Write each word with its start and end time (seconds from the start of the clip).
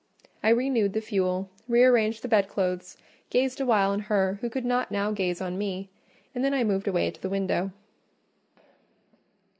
I 0.41 0.49
renewed 0.49 0.93
the 0.93 0.99
fuel, 0.99 1.51
re 1.67 1.83
arranged 1.83 2.23
the 2.23 2.27
bedclothes, 2.27 2.97
gazed 3.29 3.61
awhile 3.61 3.91
on 3.91 3.99
her 4.09 4.39
who 4.41 4.49
could 4.49 4.65
not 4.65 4.89
now 4.89 5.11
gaze 5.11 5.39
on 5.39 5.59
me, 5.59 5.91
and 6.33 6.43
then 6.43 6.55
I 6.55 6.63
moved 6.63 6.87
away 6.87 7.11
to 7.11 7.21
the 7.21 7.29
window. 7.29 7.71